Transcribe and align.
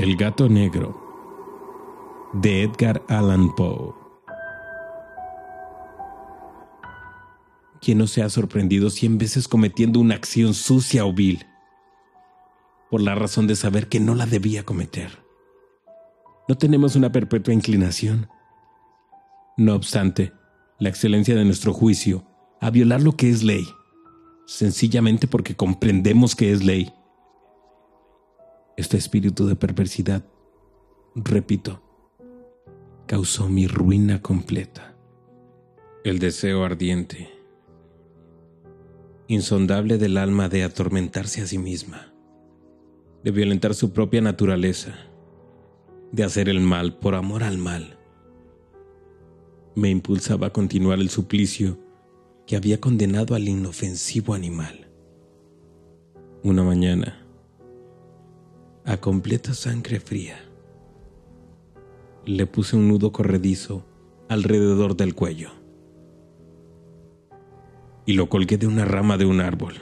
El 0.00 0.16
gato 0.16 0.48
negro 0.48 0.98
de 2.32 2.62
Edgar 2.62 3.02
Allan 3.08 3.54
Poe. 3.54 3.92
¿Quién 7.82 7.98
no 7.98 8.06
se 8.06 8.22
ha 8.22 8.30
sorprendido 8.30 8.88
cien 8.88 9.18
veces 9.18 9.46
cometiendo 9.46 10.00
una 10.00 10.14
acción 10.14 10.54
sucia 10.54 11.04
o 11.04 11.12
vil? 11.12 11.44
Por 12.90 13.02
la 13.02 13.14
razón 13.14 13.46
de 13.46 13.56
saber 13.56 13.88
que 13.88 14.00
no 14.00 14.14
la 14.14 14.24
debía 14.24 14.64
cometer. 14.64 15.22
No 16.48 16.56
tenemos 16.56 16.96
una 16.96 17.12
perpetua 17.12 17.52
inclinación. 17.52 18.26
No 19.58 19.74
obstante, 19.74 20.32
la 20.78 20.88
excelencia 20.88 21.34
de 21.34 21.44
nuestro 21.44 21.74
juicio 21.74 22.24
a 22.62 22.70
violar 22.70 23.02
lo 23.02 23.16
que 23.16 23.28
es 23.28 23.42
ley, 23.42 23.66
sencillamente 24.46 25.26
porque 25.26 25.56
comprendemos 25.56 26.34
que 26.34 26.52
es 26.52 26.64
ley 26.64 26.90
este 28.80 28.96
espíritu 28.96 29.46
de 29.46 29.56
perversidad, 29.56 30.24
repito, 31.14 31.82
causó 33.06 33.48
mi 33.48 33.66
ruina 33.66 34.22
completa. 34.22 34.96
El 36.02 36.18
deseo 36.18 36.64
ardiente, 36.64 37.28
insondable 39.28 39.98
del 39.98 40.16
alma 40.16 40.48
de 40.48 40.64
atormentarse 40.64 41.42
a 41.42 41.46
sí 41.46 41.58
misma, 41.58 42.14
de 43.22 43.30
violentar 43.30 43.74
su 43.74 43.92
propia 43.92 44.22
naturaleza, 44.22 44.94
de 46.10 46.24
hacer 46.24 46.48
el 46.48 46.60
mal 46.60 46.98
por 46.98 47.14
amor 47.14 47.44
al 47.44 47.58
mal, 47.58 47.98
me 49.74 49.90
impulsaba 49.90 50.48
a 50.48 50.52
continuar 50.52 50.98
el 51.00 51.10
suplicio 51.10 51.78
que 52.46 52.56
había 52.56 52.80
condenado 52.80 53.34
al 53.34 53.46
inofensivo 53.46 54.32
animal. 54.32 54.88
Una 56.42 56.64
mañana, 56.64 57.19
a 58.84 58.96
completa 58.96 59.54
sangre 59.54 60.00
fría. 60.00 60.38
Le 62.24 62.46
puse 62.46 62.76
un 62.76 62.88
nudo 62.88 63.12
corredizo 63.12 63.84
alrededor 64.28 64.96
del 64.96 65.14
cuello 65.14 65.50
y 68.06 68.14
lo 68.14 68.28
colgué 68.28 68.56
de 68.56 68.66
una 68.66 68.84
rama 68.84 69.16
de 69.16 69.26
un 69.26 69.40
árbol. 69.40 69.74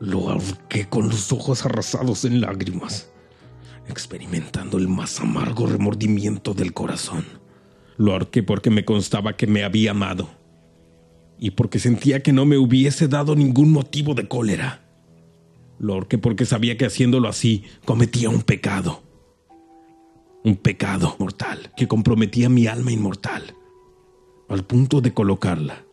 Lo 0.00 0.28
ahorqué 0.28 0.88
con 0.88 1.08
los 1.08 1.32
ojos 1.32 1.64
arrasados 1.64 2.24
en 2.24 2.40
lágrimas, 2.40 3.10
experimentando 3.88 4.78
el 4.78 4.88
más 4.88 5.20
amargo 5.20 5.66
remordimiento 5.66 6.54
del 6.54 6.72
corazón. 6.72 7.24
Lo 7.96 8.12
ahorqué 8.12 8.42
porque 8.42 8.70
me 8.70 8.84
constaba 8.84 9.36
que 9.36 9.46
me 9.46 9.64
había 9.64 9.92
amado 9.92 10.28
y 11.38 11.52
porque 11.52 11.78
sentía 11.78 12.22
que 12.22 12.32
no 12.32 12.44
me 12.44 12.58
hubiese 12.58 13.08
dado 13.08 13.34
ningún 13.34 13.70
motivo 13.70 14.14
de 14.14 14.28
cólera. 14.28 14.91
Lorque 15.82 16.16
porque 16.16 16.46
sabía 16.46 16.78
que 16.78 16.86
haciéndolo 16.86 17.28
así 17.28 17.64
cometía 17.84 18.30
un 18.30 18.42
pecado. 18.42 19.02
Un 20.44 20.56
pecado 20.56 21.16
mortal 21.18 21.72
que 21.76 21.88
comprometía 21.88 22.48
mi 22.48 22.68
alma 22.68 22.92
inmortal, 22.92 23.56
al 24.48 24.64
punto 24.64 25.00
de 25.00 25.12
colocarla, 25.12 25.84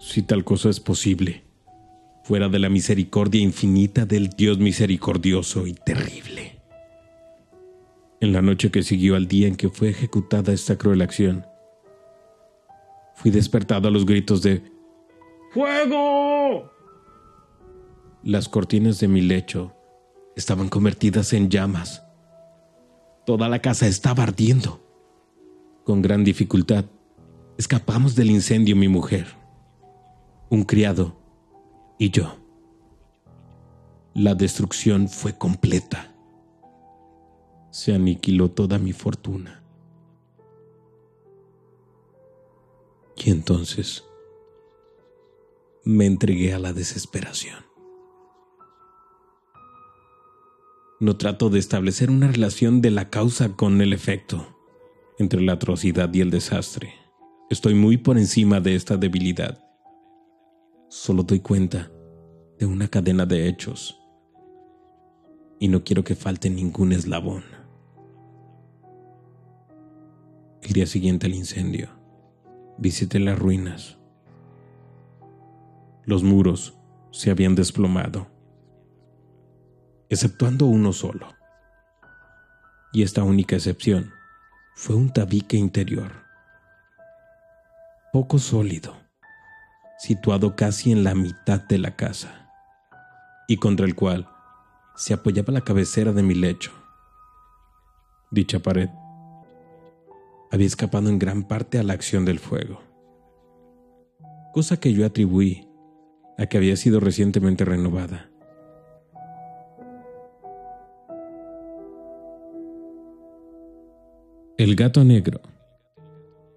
si 0.00 0.22
tal 0.22 0.44
cosa 0.44 0.70
es 0.70 0.80
posible, 0.80 1.44
fuera 2.24 2.48
de 2.48 2.58
la 2.58 2.70
misericordia 2.70 3.42
infinita 3.42 4.06
del 4.06 4.30
Dios 4.30 4.58
misericordioso 4.58 5.66
y 5.66 5.74
terrible. 5.74 6.60
En 8.20 8.32
la 8.32 8.40
noche 8.40 8.70
que 8.70 8.82
siguió 8.82 9.14
al 9.14 9.28
día 9.28 9.46
en 9.46 9.56
que 9.56 9.68
fue 9.68 9.90
ejecutada 9.90 10.54
esta 10.54 10.76
cruel 10.76 11.02
acción, 11.02 11.44
fui 13.14 13.30
despertado 13.30 13.88
a 13.88 13.90
los 13.90 14.06
gritos 14.06 14.42
de 14.42 14.62
¡Fuego! 15.52 16.77
Las 18.28 18.50
cortinas 18.50 19.00
de 19.00 19.08
mi 19.08 19.22
lecho 19.22 19.74
estaban 20.36 20.68
convertidas 20.68 21.32
en 21.32 21.48
llamas. 21.48 22.04
Toda 23.24 23.48
la 23.48 23.60
casa 23.60 23.86
estaba 23.86 24.24
ardiendo. 24.24 24.82
Con 25.82 26.02
gran 26.02 26.24
dificultad, 26.24 26.84
escapamos 27.56 28.16
del 28.16 28.30
incendio 28.30 28.76
mi 28.76 28.86
mujer, 28.86 29.28
un 30.50 30.64
criado 30.64 31.16
y 31.98 32.10
yo. 32.10 32.36
La 34.12 34.34
destrucción 34.34 35.08
fue 35.08 35.38
completa. 35.38 36.14
Se 37.70 37.94
aniquiló 37.94 38.50
toda 38.50 38.78
mi 38.78 38.92
fortuna. 38.92 39.64
Y 43.16 43.30
entonces 43.30 44.04
me 45.82 46.04
entregué 46.04 46.52
a 46.52 46.58
la 46.58 46.74
desesperación. 46.74 47.68
No 51.00 51.16
trato 51.16 51.48
de 51.48 51.60
establecer 51.60 52.10
una 52.10 52.26
relación 52.26 52.82
de 52.82 52.90
la 52.90 53.08
causa 53.08 53.54
con 53.54 53.80
el 53.80 53.92
efecto 53.92 54.56
entre 55.16 55.40
la 55.40 55.52
atrocidad 55.52 56.12
y 56.12 56.20
el 56.20 56.30
desastre. 56.30 56.92
Estoy 57.50 57.74
muy 57.74 57.98
por 57.98 58.18
encima 58.18 58.58
de 58.58 58.74
esta 58.74 58.96
debilidad. 58.96 59.64
Solo 60.88 61.22
doy 61.22 61.38
cuenta 61.38 61.92
de 62.58 62.66
una 62.66 62.88
cadena 62.88 63.26
de 63.26 63.46
hechos 63.46 64.00
y 65.60 65.68
no 65.68 65.84
quiero 65.84 66.02
que 66.02 66.16
falte 66.16 66.50
ningún 66.50 66.90
eslabón. 66.90 67.44
El 70.62 70.72
día 70.72 70.86
siguiente 70.86 71.26
al 71.26 71.34
incendio, 71.34 71.90
visité 72.76 73.20
las 73.20 73.38
ruinas. 73.38 73.98
Los 76.04 76.24
muros 76.24 76.74
se 77.12 77.30
habían 77.30 77.54
desplomado 77.54 78.26
exceptuando 80.10 80.66
uno 80.66 80.92
solo. 80.92 81.34
Y 82.92 83.02
esta 83.02 83.22
única 83.22 83.56
excepción 83.56 84.12
fue 84.74 84.96
un 84.96 85.12
tabique 85.12 85.56
interior, 85.56 86.12
poco 88.12 88.38
sólido, 88.38 88.96
situado 89.98 90.56
casi 90.56 90.92
en 90.92 91.04
la 91.04 91.14
mitad 91.14 91.60
de 91.60 91.78
la 91.78 91.96
casa, 91.96 92.50
y 93.46 93.56
contra 93.56 93.84
el 93.84 93.94
cual 93.94 94.28
se 94.96 95.12
apoyaba 95.14 95.52
la 95.52 95.60
cabecera 95.60 96.12
de 96.12 96.22
mi 96.22 96.34
lecho. 96.34 96.72
Dicha 98.30 98.60
pared 98.60 98.88
había 100.50 100.66
escapado 100.66 101.10
en 101.10 101.18
gran 101.18 101.42
parte 101.42 101.78
a 101.78 101.82
la 101.82 101.92
acción 101.92 102.24
del 102.24 102.38
fuego, 102.38 102.80
cosa 104.54 104.80
que 104.80 104.94
yo 104.94 105.04
atribuí 105.04 105.68
a 106.38 106.46
que 106.46 106.56
había 106.56 106.76
sido 106.76 107.00
recientemente 107.00 107.66
renovada 107.66 108.30
El 114.58 114.74
gato 114.74 115.04
negro 115.04 115.40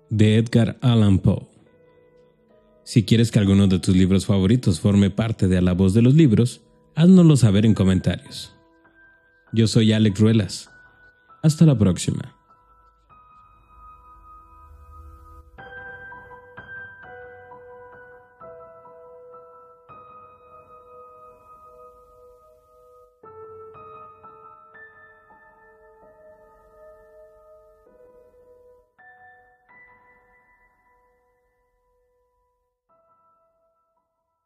de 0.10 0.38
Edgar 0.38 0.76
Allan 0.82 1.20
Poe. 1.20 1.48
Si 2.84 3.06
quieres 3.06 3.30
que 3.30 3.38
alguno 3.38 3.68
de 3.68 3.78
tus 3.78 3.96
libros 3.96 4.26
favoritos 4.26 4.80
forme 4.80 5.12
parte 5.12 5.48
de 5.48 5.62
la 5.62 5.74
voz 5.74 5.94
de 5.94 6.02
los 6.02 6.16
libros, 6.16 6.62
háznoslo 6.96 7.38
saber 7.38 7.64
en 7.64 7.76
comentarios. 7.76 8.56
Yo 9.54 9.68
soy 9.68 9.94
Alex 9.94 10.20
Ruelas. 10.20 10.72
Hasta 11.44 11.68
la 11.68 11.78
próxima. 11.78 12.36